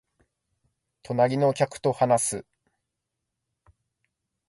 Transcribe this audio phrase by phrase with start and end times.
[1.03, 2.45] 隣の客と話す